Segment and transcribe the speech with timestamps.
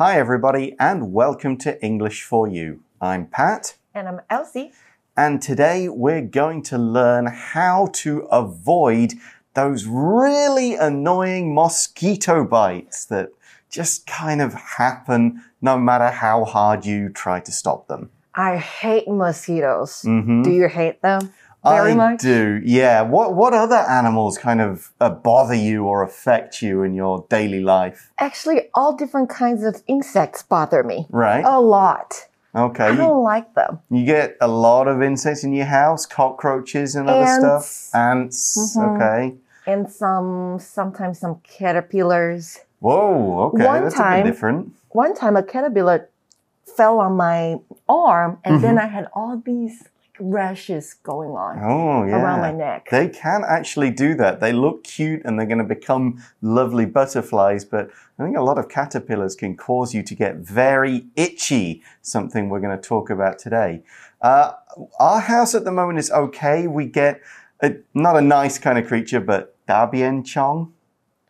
[0.00, 2.80] Hi, everybody, and welcome to English for You.
[3.02, 4.72] I'm Pat, And I'm Elsie.
[5.14, 9.12] and today we're going to learn how to avoid
[9.52, 13.28] those really annoying mosquito bites that
[13.68, 18.08] just kind of happen no matter how hard you try to stop them.
[18.34, 20.02] I hate mosquitoes.
[20.06, 20.44] Mhm.
[20.44, 21.30] Do you hate them
[21.64, 22.20] very I much?
[22.20, 23.02] do, yeah.
[23.02, 27.60] What what other animals kind of uh, bother you or affect you in your daily
[27.60, 28.10] life?
[28.18, 31.44] Actually, all different kinds of insects bother me Right.
[31.44, 32.26] a lot.
[32.54, 32.84] Okay.
[32.86, 33.78] I You, don't like them.
[33.90, 37.66] you get a lot of insects in your house, cockroaches and other Ants.
[37.90, 37.94] stuff.
[37.94, 38.76] Ants.
[38.76, 38.96] Mhm.
[38.96, 39.34] Okay.
[39.66, 42.60] And some, sometimes some caterpillars.
[42.80, 43.50] Whoa.
[43.54, 43.64] Okay.
[43.64, 44.72] One That's a time- bit different.
[44.90, 46.08] One time a caterpillar
[46.76, 48.84] fell on my arm and then Mm-hmm.
[48.86, 49.84] I had all these
[50.20, 52.22] rashes going on Oh yeah.
[52.22, 52.88] around my neck.
[52.90, 54.40] They can actually do that.
[54.40, 58.58] They look cute and they're going to become lovely butterflies, but I think a lot
[58.58, 63.38] of caterpillars can cause you to get very itchy, something we're going to talk about
[63.38, 63.82] today.
[64.20, 64.52] Uh,
[64.98, 66.66] our house at the moment is okay.
[66.66, 67.20] We get
[67.62, 70.72] a, not a nice kind of creature, but Dabian Chong.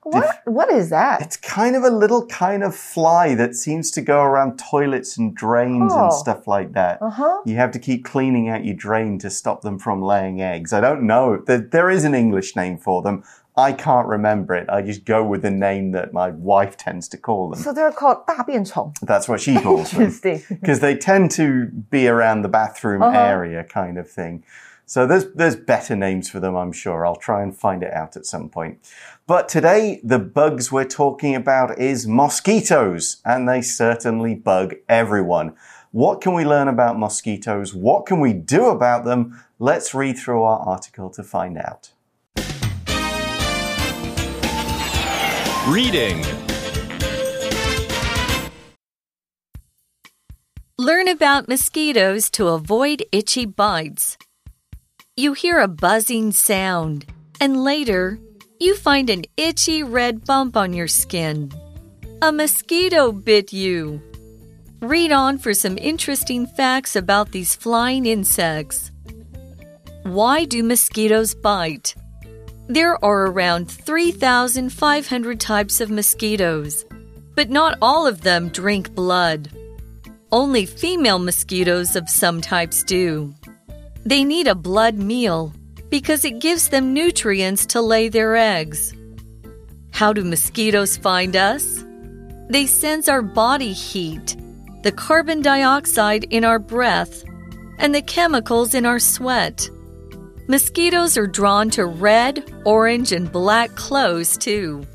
[0.03, 0.41] what?
[0.45, 1.21] What is that?
[1.21, 5.33] It's kind of a little kind of fly that seems to go around toilets and
[5.35, 6.17] drains and Oh.
[6.23, 7.01] stuff like that.
[7.01, 7.41] Uh huh.
[7.45, 10.73] You have to keep cleaning out your drain to stop them from laying eggs.
[10.73, 11.37] I don't know.
[11.47, 13.23] There, there is an English name for them.
[13.57, 14.69] I can't remember it.
[14.69, 17.59] I just go with the name that my wife tends to call them.
[17.59, 18.93] So they're called 大便虫.
[19.01, 20.03] That's what she calls them.
[20.03, 20.43] Interesting.
[20.61, 23.17] Because they tend to be around the bathroom Uh-huh.
[23.17, 24.43] area kind of thing.
[24.90, 27.06] So there's, there's better names for them, I'm sure.
[27.06, 28.80] I'll try and find it out at some point.
[29.24, 35.54] But today, the bugs we're talking about is mosquitoes, and they certainly bug everyone.
[35.92, 37.72] What can we learn about mosquitoes?
[37.72, 39.40] What can we do about them?
[39.60, 41.92] Let's read through our article to find out.
[45.68, 46.24] Reading.
[50.76, 54.18] Learn about mosquitoes to avoid itchy bites.
[55.20, 57.04] You hear a buzzing sound,
[57.42, 58.18] and later,
[58.58, 61.52] you find an itchy red bump on your skin.
[62.22, 64.00] A mosquito bit you.
[64.80, 68.92] Read on for some interesting facts about these flying insects.
[70.04, 71.94] Why do mosquitoes bite?
[72.68, 76.86] There are around 3,500 types of mosquitoes,
[77.34, 79.50] but not all of them drink blood.
[80.32, 83.34] Only female mosquitoes of some types do.
[84.04, 85.52] They need a blood meal
[85.90, 88.94] because it gives them nutrients to lay their eggs.
[89.92, 91.84] How do mosquitoes find us?
[92.48, 94.36] They sense our body heat,
[94.82, 97.22] the carbon dioxide in our breath,
[97.78, 99.68] and the chemicals in our sweat.
[100.48, 104.86] Mosquitoes are drawn to red, orange, and black clothes too.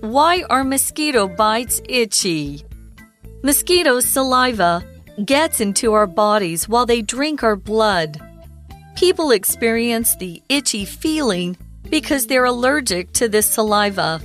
[0.00, 2.64] Why are mosquito bites itchy?
[3.42, 4.84] Mosquitoes' saliva
[5.24, 8.20] gets into our bodies while they drink our blood.
[8.96, 11.56] People experience the itchy feeling
[11.88, 14.20] because they're allergic to this saliva.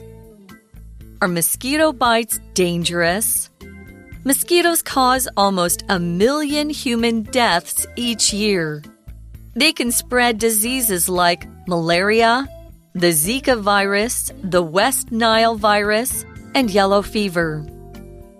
[1.21, 3.49] Are mosquito bites dangerous?
[4.23, 8.83] Mosquitoes cause almost a million human deaths each year.
[9.55, 12.47] They can spread diseases like malaria,
[12.93, 17.65] the Zika virus, the West Nile virus, and yellow fever.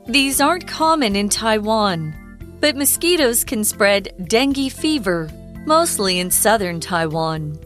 [0.07, 2.13] These aren't common in Taiwan,
[2.59, 5.29] but mosquitoes can spread dengue fever,
[5.66, 7.59] mostly in southern Taiwan.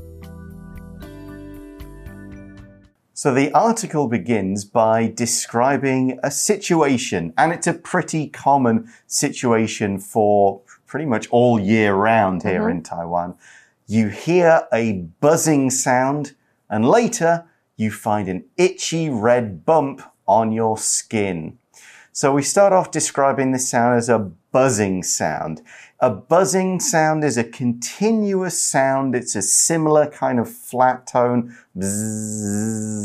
[3.14, 10.62] So the article begins by describing a situation, and it's a pretty common situation for
[10.88, 12.78] pretty much all year round here mm-hmm.
[12.78, 13.36] in Taiwan.
[13.86, 16.34] You hear a buzzing sound,
[16.68, 17.46] and later
[17.78, 21.60] you find an itchy red bump on your skin.
[22.12, 25.62] So we start off describing this sound as a buzzing sound.
[26.00, 29.16] A buzzing sound is a continuous sound.
[29.16, 31.56] It's a similar kind of flat tone.
[31.78, 33.02] Bzzz.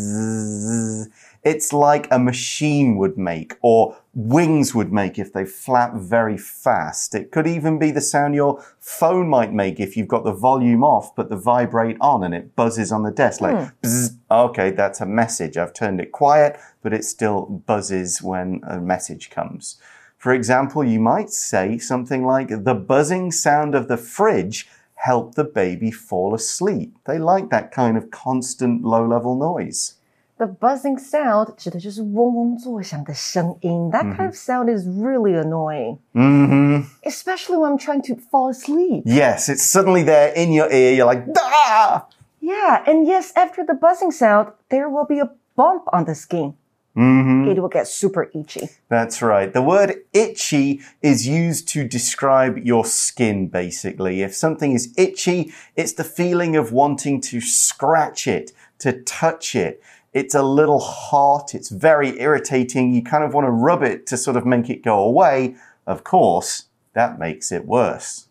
[1.44, 7.14] It's like a machine would make or wings would make if they flap very fast.
[7.14, 10.82] It could even be the sound your phone might make if you've got the volume
[10.82, 13.68] off but the vibrate on and it buzzes on the desk like hmm.
[13.80, 14.16] bzzz.
[14.28, 15.56] Okay, that's a message.
[15.56, 19.78] I've turned it quiet, but it still buzzes when a message comes.
[20.25, 25.43] For example, you might say something like, the buzzing sound of the fridge helped the
[25.43, 26.95] baby fall asleep.
[27.05, 29.95] They like that kind of constant low level noise.
[30.37, 33.91] The buzzing sound 指的就是嗡嗡作响的声音.
[33.91, 39.03] That kind of sound is really annoying, hmm especially when I'm trying to fall asleep.
[39.05, 40.93] Yes, it's suddenly there in your ear.
[40.93, 42.07] You're like, ah!
[42.39, 46.55] Yeah, and yes, after the buzzing sound, there will be a bump on the skin.
[46.96, 47.50] Mm-hmm.
[47.50, 48.70] it will get super itchy.
[48.88, 49.52] That's right.
[49.52, 54.22] The word itchy is used to describe your skin, basically.
[54.22, 59.82] If something is itchy, it's the feeling of wanting to scratch it, to touch it.
[60.14, 61.54] It's a little hot.
[61.54, 62.94] It's very irritating.
[62.94, 65.56] You kind of want to rub it to sort of make it go away.
[65.86, 66.64] Of course,
[66.94, 68.25] that makes it worse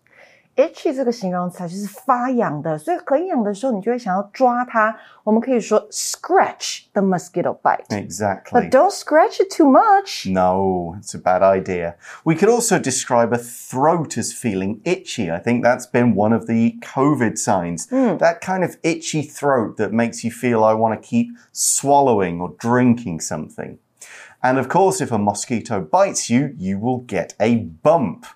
[0.56, 4.94] itchy 这个形容词就是发痒的，所以很痒的时候，你就会想要抓它。
[5.24, 7.86] 我们可以说 scratch the mosquito bite。
[7.88, 8.50] Exactly.
[8.52, 10.30] But don't scratch it too much.
[10.30, 11.94] No, it's a bad idea.
[12.24, 15.30] We could also describe a throat as feeling itchy.
[15.30, 17.86] I think that's been one of the COVID signs.
[17.86, 22.54] That kind of itchy throat that makes you feel I want to keep swallowing or
[22.58, 23.78] drinking something.
[24.42, 28.26] And of course, if a mosquito bites you, you will get a bump.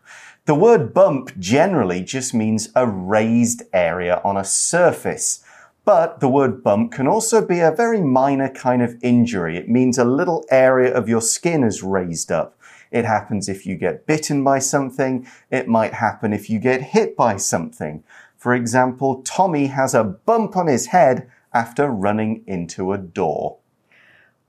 [0.45, 5.43] The word bump generally just means a raised area on a surface.
[5.85, 9.57] But the word bump can also be a very minor kind of injury.
[9.57, 12.57] It means a little area of your skin is raised up.
[12.91, 15.27] It happens if you get bitten by something.
[15.51, 18.03] It might happen if you get hit by something.
[18.37, 23.57] For example, Tommy has a bump on his head after running into a door.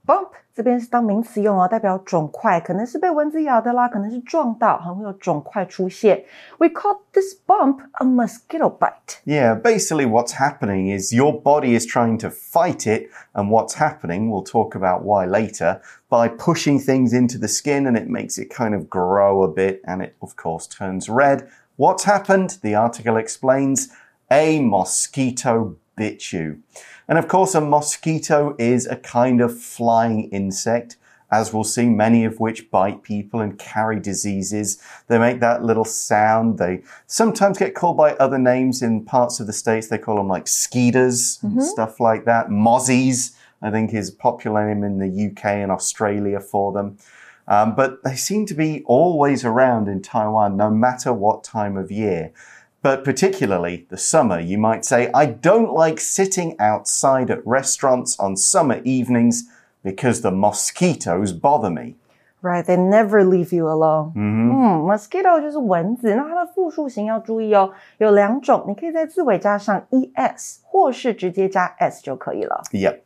[0.05, 6.24] Bump 这边是当名词用哦，代表肿块，可能是被蚊子咬的啦，可能是撞到，还会有肿块出现。
[6.58, 9.20] We call this bump a mosquito bite.
[9.26, 14.30] Yeah, basically what's happening is your body is trying to fight it, and what's happening,
[14.30, 18.50] we'll talk about why later, by pushing things into the skin and it makes it
[18.50, 21.50] kind of grow a bit and it, of course, turns red.
[21.76, 22.60] What's happened?
[22.62, 23.90] The article explains
[24.32, 26.63] a mosquito bit you.
[27.07, 30.97] And of course, a mosquito is a kind of flying insect
[31.33, 34.83] as we'll see, many of which bite people and carry diseases.
[35.07, 36.59] They make that little sound.
[36.59, 39.87] They sometimes get called by other names in parts of the states.
[39.87, 42.49] They call them like skeeters and stuff like that.
[42.49, 46.99] Mozzies, I think, is a popular name in the UK and Australia for them.
[47.47, 51.91] Um, but they seem to be always around in Taiwan, no matter what time of
[51.93, 52.33] year.
[52.82, 58.36] But particularly the summer, you might say, I don't like sitting outside at restaurants on
[58.36, 59.46] summer evenings
[59.84, 61.96] because the mosquitoes bother me.
[62.44, 64.12] Right, they never leave you alone.
[64.16, 72.62] 嗯，mosquito 就是蚊子，那它的复数形要注意哦，有两种，你可以在字尾加上 es，或是直接加 s 就可以了。
[72.72, 73.00] Yep.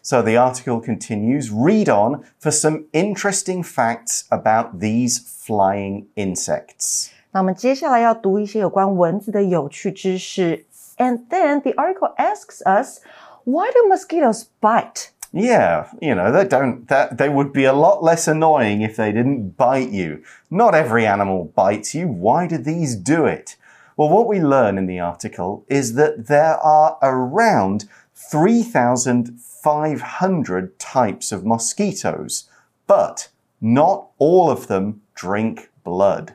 [0.00, 1.50] So the article continues.
[1.52, 7.10] Read on for some interesting facts about these flying insects.
[7.32, 10.64] 那我们接下来要读一些有关蚊子的有趣知识。
[10.96, 13.00] And then the article asks us,
[13.44, 15.10] why do mosquitoes bite?
[15.32, 19.12] Yeah, you know, they don't that they would be a lot less annoying if they
[19.12, 20.22] didn't bite you.
[20.50, 22.08] Not every animal bites you.
[22.08, 23.56] Why do these do it?
[23.96, 31.44] Well, what we learn in the article is that there are around 3,500 types of
[31.44, 32.48] mosquitoes,
[32.86, 33.28] but
[33.60, 36.32] not all of them drink blood.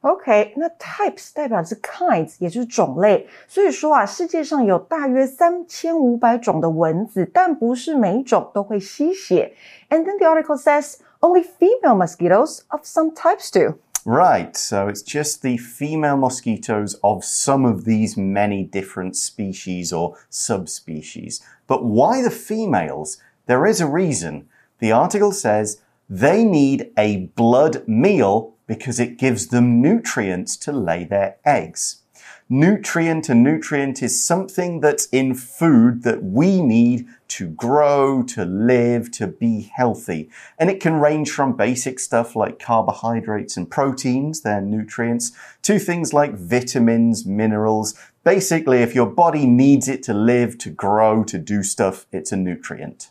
[0.00, 3.28] OK，那 types 代表是 kinds，也就是种类。
[3.46, 9.54] 所以说啊，世界上有大约三千五百种的蚊子，但不是每一种都会吸血。
[9.90, 13.78] And then the article says only female mosquitoes of some types do.
[14.04, 20.16] Right, so it's just the female mosquitoes of some of these many different species or
[20.28, 21.40] subspecies.
[21.68, 23.18] But why the females?
[23.46, 24.48] There is a reason.
[24.80, 25.78] The article says
[26.10, 32.03] they need a blood meal because it gives them nutrients to lay their eggs.
[32.49, 39.11] Nutrient, a nutrient is something that's in food that we need to grow, to live,
[39.11, 40.29] to be healthy.
[40.57, 45.33] And it can range from basic stuff like carbohydrates and proteins, they're nutrients,
[45.63, 47.95] to things like vitamins, minerals.
[48.23, 52.37] Basically, if your body needs it to live, to grow, to do stuff, it's a
[52.37, 53.09] nutrient.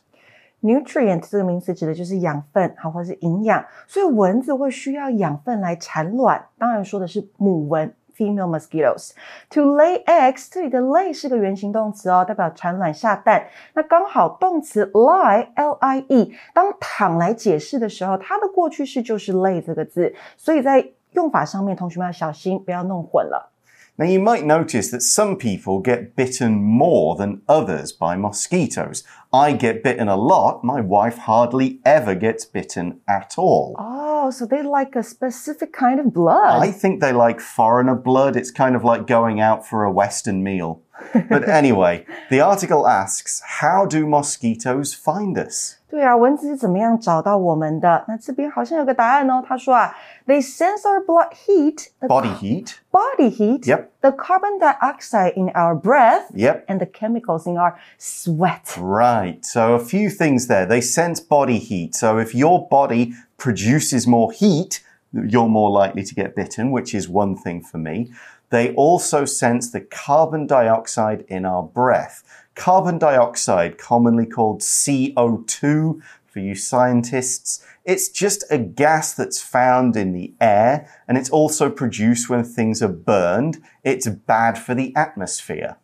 [0.62, 3.64] Nutrient 这个名词指的就是养分，好，或是营养。
[3.86, 7.94] 所以蚊子会需要养分来产卵，当然说的是母蚊。
[8.16, 9.10] Female mosquitoes
[9.50, 13.46] to lay eggs，这里的 lay 是个原形动词哦，代表产卵下蛋。
[13.75, 23.52] 那刚好动词 lie l i e 当躺来解释的时候，它的过去式就是 lay 这个字，所以在用法上面，同学们要小心，不要弄混了。
[23.98, 29.02] Now, you might notice that some people get bitten more than others by mosquitoes.
[29.32, 30.62] I get bitten a lot.
[30.62, 33.74] My wife hardly ever gets bitten at all.
[33.78, 36.62] Oh, so they like a specific kind of blood.
[36.62, 38.36] I think they like foreigner blood.
[38.36, 40.82] It's kind of like going out for a Western meal.
[41.29, 45.77] But anyway, the article asks, how do mosquitoes find us?
[45.89, 48.05] 对啊，蚊子是怎么样找到我们的？
[48.07, 49.43] 那这边好像有个答案哦。
[49.45, 49.93] 他说啊，
[50.25, 52.75] They sense our blood heat, the Body heat.
[52.91, 53.89] body heat, Yep.
[54.00, 56.65] the carbon dioxide in our breath, Yep.
[56.67, 58.77] and the chemicals in our sweat.
[58.77, 59.43] Right.
[59.43, 60.65] So a few things there.
[60.65, 61.95] They sense body heat.
[61.95, 64.81] So if your body produces more heat,
[65.12, 68.12] you're more likely to get bitten, which is one thing for me.
[68.50, 72.24] They also sense the carbon dioxide in our breath.
[72.55, 80.13] Carbon dioxide, commonly called CO2 for you scientists, it's just a gas that's found in
[80.13, 83.62] the air and it's also produced when things are burned.
[83.83, 85.77] It's bad for the atmosphere.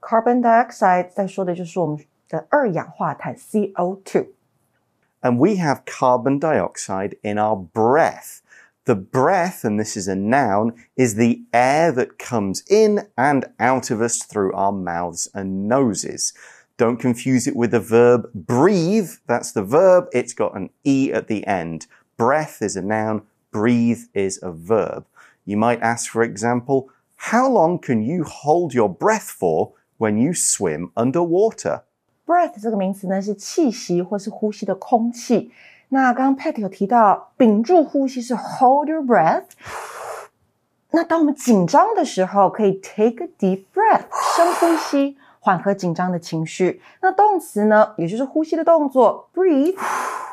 [0.00, 1.98] Carbon dioxide 在说的就是我们
[2.28, 4.36] 的二氧化碳 CO2。
[5.26, 8.39] and we have carbon dioxide in our breath.
[8.84, 13.90] The breath, and this is a noun, is the air that comes in and out
[13.90, 16.32] of us through our mouths and noses.
[16.76, 19.10] Don't confuse it with the verb breathe.
[19.26, 20.06] That's the verb.
[20.12, 21.86] It's got an E at the end.
[22.16, 23.22] Breath is a noun.
[23.50, 25.04] Breathe is a verb.
[25.44, 30.34] You might ask, for example, how long can you hold your breath for when you
[30.34, 31.82] swim underwater?
[32.26, 35.50] breath 这个名词呢是气息或是呼吸的空气。
[35.93, 39.43] 那刚刚 Pat 有提到，屏住呼吸是 hold your breath。
[40.91, 44.05] 那当我们紧张的时候，可以 take a deep breath，
[44.37, 46.81] 深呼吸，缓和紧张的情绪。
[47.01, 49.75] 那动词呢，也就是呼吸的动作，breathe，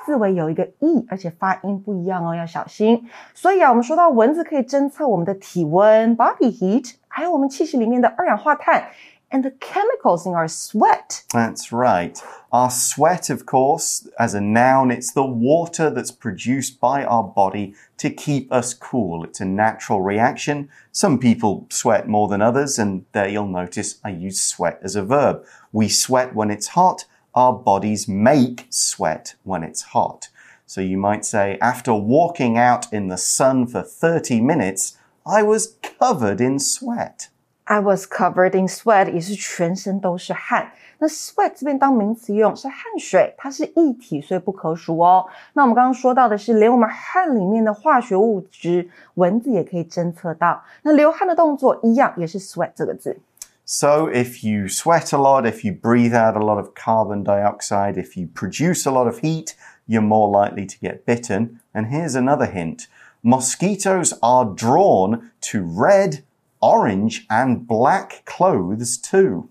[0.06, 3.08] 字尾有一个 e，而且发音不一样哦，要小心。
[3.34, 8.84] 所以啊，我们说到蚊子可以侦测我们的体温 （body heat），还有我们气息里面的二氧化碳。
[9.30, 11.24] And the chemicals in our sweat.
[11.32, 12.20] That's right.
[12.50, 17.74] Our sweat, of course, as a noun, it's the water that's produced by our body
[17.98, 19.24] to keep us cool.
[19.24, 20.70] It's a natural reaction.
[20.92, 25.04] Some people sweat more than others, and there you'll notice I use sweat as a
[25.04, 25.44] verb.
[25.72, 27.04] We sweat when it's hot.
[27.34, 30.28] Our bodies make sweat when it's hot.
[30.64, 35.76] So you might say, after walking out in the sun for 30 minutes, I was
[35.82, 37.28] covered in sweat.
[37.67, 40.73] I was covered in sweat，也是全身都是汗。
[40.99, 45.25] 那 sweat 这边当名词用是汗水，它是液体，所以不可数哦。
[45.53, 50.61] 那我们刚刚说到的是，连我们汗里面的化学物质，蚊子也可以侦测到。
[50.81, 53.17] 那流汗的动作一样，也是 sweat 这个字。
[53.65, 57.93] So, if you sweat a lot, if you breathe out a lot of carbon dioxide,
[57.93, 59.55] if you produce a lot of heat,
[59.87, 61.61] you're more likely to get bitten.
[61.73, 62.87] And here's another hint
[63.23, 66.23] mosquitoes are drawn to red,
[66.59, 69.49] orange, and black clothes too.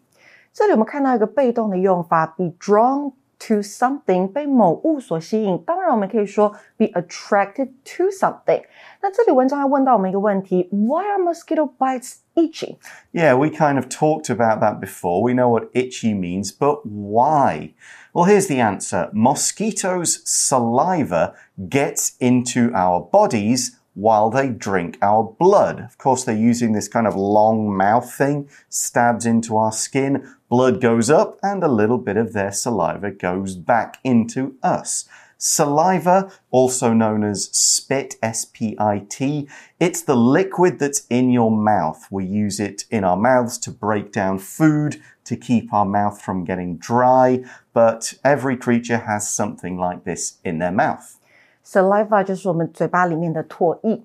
[0.52, 5.59] 这里我们看到一个被动的用法，be drawn to something，被某物所吸引。
[5.64, 8.62] 当然，我们可以说 be attracted to something。
[9.00, 12.76] 那这里文章还问到我们一个问题：Why are mosquito bites itchy？
[13.12, 15.21] Yeah, we kind of talked about that before.
[15.23, 17.75] We know what itchy means, but why?
[18.12, 19.11] Well, here's the answer.
[19.12, 21.33] Mosquitoes' saliva
[21.69, 25.80] gets into our bodies while they drink our blood.
[25.80, 30.80] Of course, they're using this kind of long mouth thing, stabs into our skin, blood
[30.80, 35.10] goes up, and a little bit of their saliva goes back into us.
[35.39, 39.48] Saliva, also known as spit, S P I T,
[39.80, 42.08] it's the liquid that's in your mouth.
[42.12, 46.46] We use it in our mouths to break down food, to keep our mouth from
[46.46, 51.16] getting dry, but every creature has something like this in their mouth.
[51.67, 54.01] Saliva 就是我们嘴巴里面的唾液。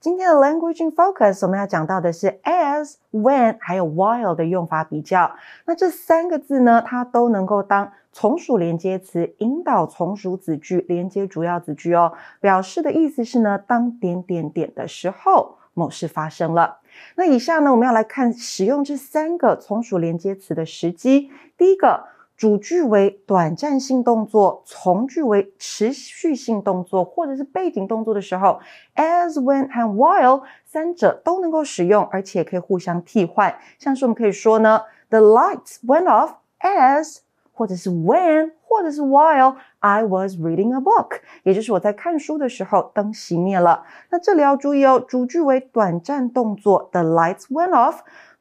[0.00, 5.34] 今天的 language in focus 我们要讲到的是 as、when 还有 while 的用法比较。
[5.64, 12.12] 那这三个字呢，它都能够当从属连接词，引导从属子句，连接主要子句哦。
[12.38, 16.80] 表示的意思是呢，当点点点的时候，某事发生了。
[17.14, 21.30] 那以下呢，我们要来看使用这三个从属连接词的时机。
[21.56, 22.04] 第一个。
[22.38, 28.60] 主句为短暂性动作，从句为持续性动作，或者是背景动作的时候
[28.94, 33.58] ，as、when 和 while 三者都能够使用，而且可以互相替换。
[33.80, 37.18] 像是我们可以说呢，The lights went off as，
[37.52, 43.82] 或者是 when，或者是 while I was reading a book，也就是我在看书的时候，灯熄灭了。
[44.10, 47.96] 那这里要注意哦，主句为短暂动作，The lights went off。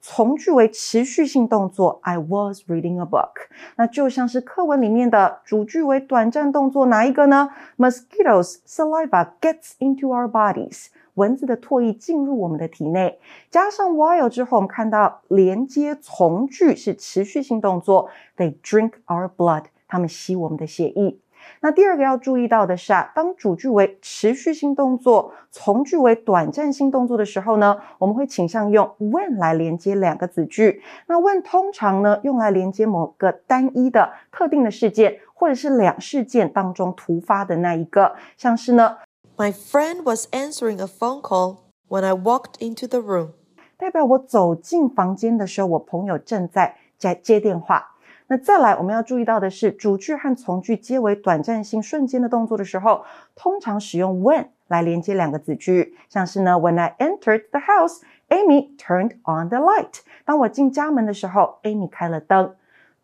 [0.10, 3.50] 从句为持续性动作，I was reading a book。
[3.76, 10.86] 那就像是课文里面的主句为短暂动作，哪一个呢？Mosquitoes saliva gets into our bodies。
[11.16, 13.20] 蚊子的唾液进入我们的体内，
[13.52, 19.66] 加上 while 之后，我们看到连接从句是持续性动作，They drink our blood。
[19.90, 21.18] 他们吸我们的血液。
[21.62, 30.82] 那第二个要注意到的是啊，当主句为持续性动作，从句为短暂性动作的时候呢，我们会倾向用 when 来连接两个子句。
[31.08, 38.98] 那 when 通常呢用来连接某个单一的特定的事件，或者是两事件当中突发的那一个，像是呢。
[39.36, 43.34] My friend was answering a phone call when I walked into the room.
[43.78, 47.97] 代表我走进房间的时候，我朋友正在在接电话。
[48.28, 53.04] 那再来，我们要注意到的是，主句和从句皆为短暂性、瞬间的动作的时候，
[53.36, 60.02] 通常使用 when 来连接两个子句，像是呢，When I entered the house, Amy turned on the light。
[60.26, 62.56] 当我进家门的时候，Amy 开了灯。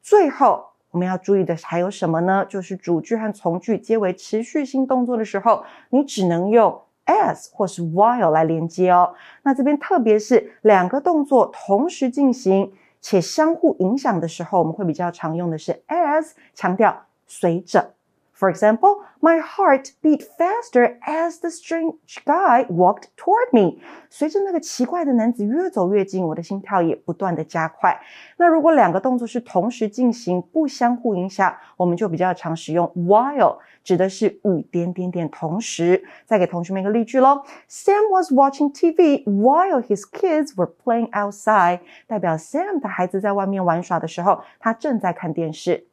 [0.01, 0.73] 最后。
[0.93, 2.45] 我们要注意的还有什么呢？
[2.47, 9.15] 就是主句和从句皆为持续性动作的时候，你只能用 as 或是 while 来连接哦。
[9.41, 12.71] 那这边特别是两个动作同时进行
[13.03, 17.92] 且相互影响的时候，我们会比较常用的是 as，强调随着。
[18.34, 23.80] For example, my heart beat faster as the strange guy walked toward me.
[24.08, 28.00] 随着那个奇怪的男子越走越近，我的心跳也不断的加快。
[28.36, 36.04] 那如果两个动作是同时进行，不相互影响，我们就比较常使用 while，指的是与点点点同时。
[36.24, 41.80] 再给同学们一个例句喽：Sam was watching TV while his kids were playing outside。
[42.06, 45.88] 代表 Sam 的孩子在外面玩耍的时候，他正在看电视。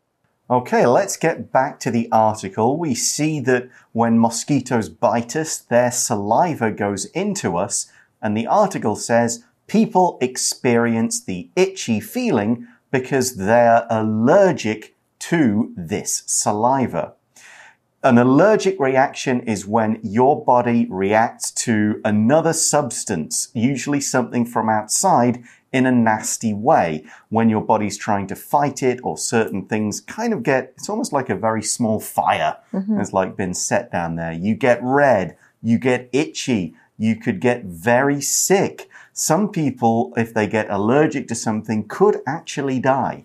[0.51, 2.77] Okay, let's get back to the article.
[2.77, 7.87] We see that when mosquitoes bite us, their saliva goes into us,
[8.21, 17.13] and the article says people experience the itchy feeling because they're allergic to this saliva.
[18.03, 25.45] An allergic reaction is when your body reacts to another substance, usually something from outside,
[25.73, 30.33] in a nasty way when your body's trying to fight it or certain things kind
[30.33, 32.99] of get, it's almost like a very small fire mm -hmm.
[32.99, 34.33] has like been set down there.
[34.33, 38.89] You get red, you get itchy, you could get very sick.
[39.13, 43.25] Some people, if they get allergic to something, could actually die.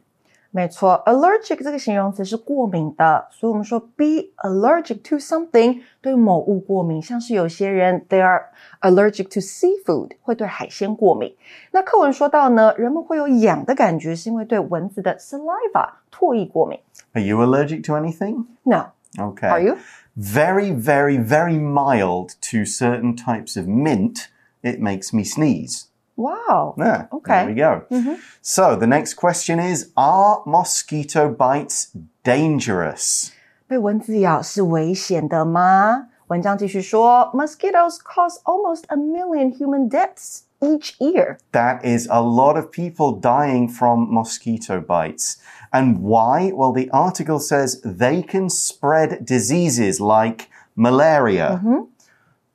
[0.54, 8.46] 没错，allergic 这个形容词是过敏的，所以我们说 be allergic to something 对某物过敏，像是有些人 they are
[8.80, 11.36] allergic to seafood 会对海鲜过敏。
[11.70, 16.80] 那课文说到呢，人们会有痒的感觉，是因为对蚊子的 saliva 唾液过敏。
[17.12, 18.46] Are you allergic to anything?
[18.64, 18.86] No.
[19.16, 19.48] Okay.
[19.48, 19.76] Are you?
[20.16, 24.28] Very, very, very mild to certain types of mint.
[24.62, 25.84] It makes me sneeze.
[26.16, 26.74] Wow.
[26.76, 27.06] Yeah.
[27.10, 27.44] Okay.
[27.44, 27.82] There we go.
[27.90, 28.16] Mm -hmm.
[28.42, 31.88] So the next question is Are mosquito bites
[32.24, 33.32] dangerous?
[33.66, 36.08] 被蚊子咬是危险的吗？
[36.26, 41.38] 文章继续说，Mosquitoes cause almost a million human deaths each year.
[41.52, 45.38] That is a lot of people dying from mosquito bites.
[45.70, 46.52] And why?
[46.52, 51.86] Well, the article says they can spread diseases like malaria, mm -hmm.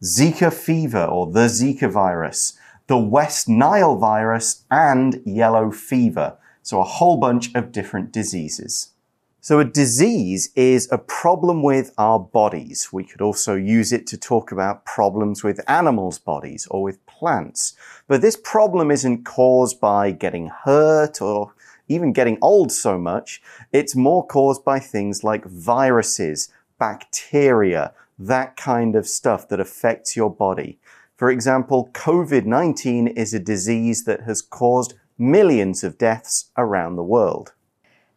[0.01, 2.57] Zika fever, or the Zika virus
[2.90, 6.36] the West Nile virus, and yellow fever.
[6.60, 8.94] So, a whole bunch of different diseases.
[9.40, 12.88] So, a disease is a problem with our bodies.
[12.92, 17.74] We could also use it to talk about problems with animals' bodies or with plants.
[18.08, 21.54] But this problem isn't caused by getting hurt or
[21.86, 23.40] even getting old so much.
[23.72, 30.28] It's more caused by things like viruses, bacteria, that kind of stuff that affects your
[30.28, 30.79] body.
[31.19, 37.03] For example, COVID 19 is a disease that has caused millions of deaths around the
[37.03, 37.53] world.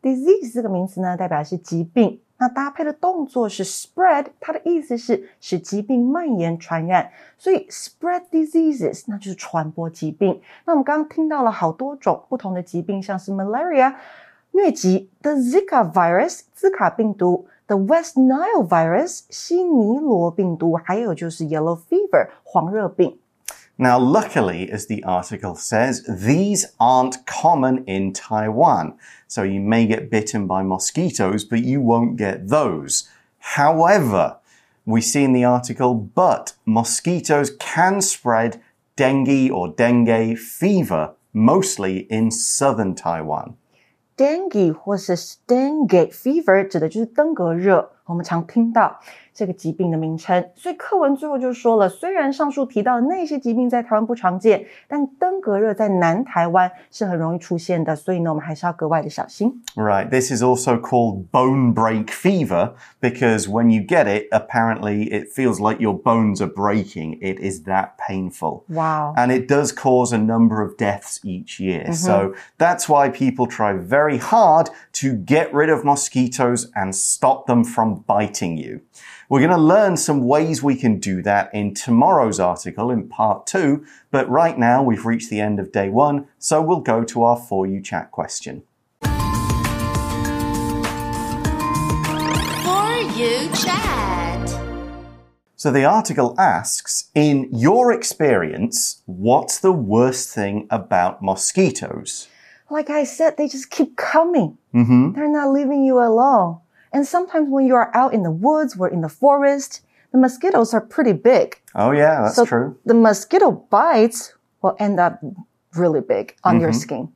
[0.03, 2.21] Disease 这个名词呢，代表是疾病。
[2.41, 10.41] 那搭配的动作是 spread，它的意思是使疾病蔓延传染，所以 spread diseases 那就是传播疾病。
[10.65, 13.93] 那我们刚刚听到了好多种不同的疾病，像是 malaria
[14.53, 17.49] 疟疾，the Zika virus 兹卡病毒。
[17.67, 23.19] the West Nile virus 西尼罗病毒，还有就是 yellow fever 黄热病。
[23.81, 28.95] Now, luckily, as the article says, these aren't common in Taiwan.
[29.29, 33.05] So you may get bitten by mosquitoes, but you won't get those.
[33.57, 34.39] However,
[34.85, 38.61] we see in the article, but mosquitoes can spread
[38.97, 43.55] dengue or dengue fever, mostly in southern Taiwan.
[44.16, 45.16] Dengue 或是
[45.48, 49.00] dengue fever 指的就是登革热，我们常听到。
[49.33, 50.45] 这个疾病的名称。
[50.55, 59.63] 所以课文最后就说了，虽然上述提到的那些疾病在台湾不常见，但登革热在南台湾是很容易出现的，所以呢，我们还是要格外的小心。
[59.75, 65.59] Right, this is also called bone break fever because when you get it, apparently it feels
[65.59, 67.19] like your bones are breaking.
[67.23, 68.65] It is that painful.
[68.69, 69.15] Wow.
[69.17, 71.85] And it does cause a number of deaths each year.
[71.87, 71.95] Mm -hmm.
[71.95, 74.69] So that's why people try very hard
[75.01, 78.81] to get rid of mosquitoes and stop them from from biting you.
[79.30, 83.48] We're going to learn some ways we can do that in tomorrow's article in part
[83.48, 87.24] two, but right now we've reached the end of day one, so we'll go to
[87.24, 88.64] our For You Chat question.
[89.02, 89.10] For
[93.16, 94.50] you chat.
[95.56, 102.28] So the article asks, in your experience, what's the worst thing about mosquitoes?
[102.70, 104.58] Like I said, they just keep coming.
[104.74, 105.14] Mm-hmm.
[105.14, 106.60] They're not leaving you alone.
[106.94, 110.74] And sometimes when you are out in the woods or in the forest, the mosquitoes
[110.74, 111.60] are pretty big.
[111.76, 112.78] Oh yeah, that's so true.
[112.86, 115.20] the mosquito bites will end up
[115.76, 116.80] really big on your Mm-hmm.
[116.80, 117.10] skin.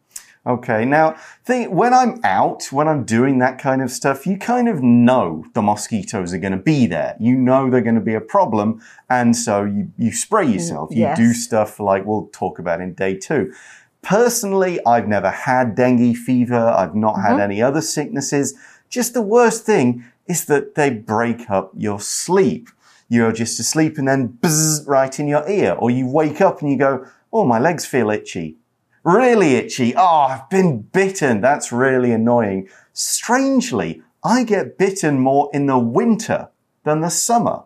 [0.48, 4.70] Okay, now think when I'm out, when I'm doing that kind of stuff, you kind
[4.70, 7.18] of know the mosquitoes are going to be there.
[7.20, 10.90] You know they're going to be a problem, and so you you spray yourself.
[10.92, 11.18] You yes.
[11.18, 13.54] do stuff like we'll talk about in day two.
[14.02, 16.56] Personally, I've never had dengue fever.
[16.56, 18.54] I've not had any other sicknesses.
[18.90, 22.70] Just the worst thing is that they break up your sleep.
[23.10, 26.70] You're just asleep and then buzz right in your ear, or you wake up and
[26.70, 28.58] you go, "Oh, my legs feel itchy."
[29.04, 29.96] Really itchy.
[29.96, 31.40] Oh, I've been bitten.
[31.40, 32.68] That's really annoying.
[32.92, 36.50] Strangely, I get bitten more in the winter
[36.84, 37.64] than the summer.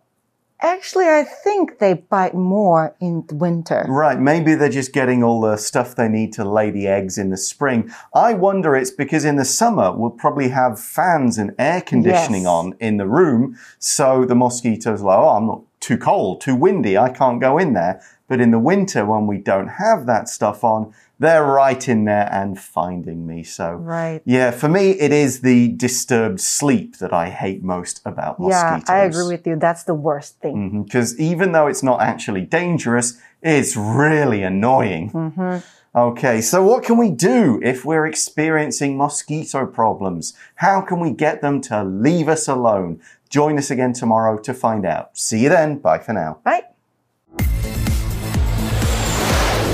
[0.63, 3.84] Actually, I think they bite more in the winter.
[3.89, 7.32] Right, maybe they're just getting all the stuff they need to lay the eggs in
[7.32, 7.91] the spring.
[8.13, 12.50] I wonder it's because in the summer we'll probably have fans and air conditioning Yes.
[12.50, 13.58] on in the room.
[13.80, 17.58] So the mosquitoes are like, oh, I'm not too cold, too windy, I can't go
[17.58, 18.00] in there.
[18.28, 22.27] But in the winter, when we don't have that stuff on, they're right in there
[22.31, 23.43] and finding me.
[23.43, 24.21] So, Right.
[24.25, 28.84] yeah, for me, it is the disturbed sleep that I hate most about mosquitoes.
[28.89, 29.55] Yeah, I agree with you.
[29.55, 30.55] That's the worst thing.
[30.55, 35.12] Mm-hmm, because even though it's not actually dangerous, it's really annoying.
[35.12, 35.57] Mm-hmm.
[35.93, 40.34] Okay, so what can we do if we're experiencing mosquito problems?
[40.55, 42.99] How can we get them to leave us alone?
[43.29, 45.17] Join us again tomorrow to find out.
[45.17, 45.77] See you then.
[45.77, 46.39] Bye for now.
[46.45, 46.63] Right?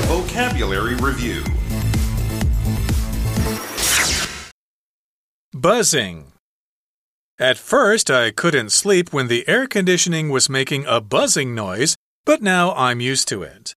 [0.08, 1.44] Vocabulary Review
[5.54, 6.32] Buzzing.
[7.38, 12.42] At first, I couldn't sleep when the air conditioning was making a buzzing noise, but
[12.42, 13.76] now I'm used to it.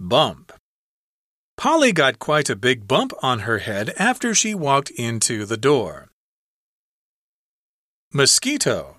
[0.00, 0.50] Bump.
[1.58, 6.08] Polly got quite a big bump on her head after she walked into the door.
[8.14, 8.96] Mosquito.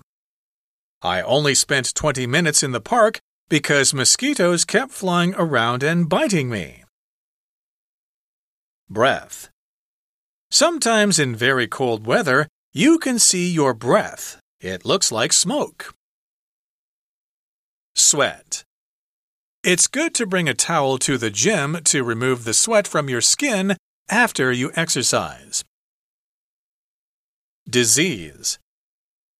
[1.02, 3.18] I only spent 20 minutes in the park
[3.48, 6.84] because mosquitoes kept flying around and biting me.
[8.88, 9.48] Breath.
[10.50, 14.40] Sometimes in very cold weather, you can see your breath.
[14.60, 15.94] It looks like smoke.
[17.94, 18.64] Sweat.
[19.62, 23.20] It's good to bring a towel to the gym to remove the sweat from your
[23.20, 23.76] skin
[24.08, 25.64] after you exercise.
[27.68, 28.58] Disease.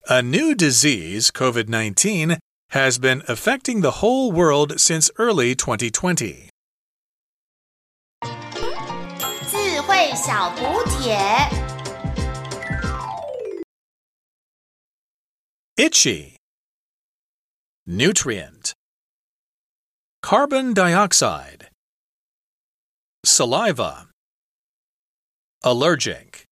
[0.08, 2.38] A new disease, COVID 19,
[2.70, 6.48] has been affecting the whole world since early 2020.
[15.76, 16.36] Itchy.
[17.86, 18.72] Nutrient.
[20.22, 21.68] Carbon dioxide.
[23.24, 24.08] Saliva.
[25.62, 26.43] Allergic.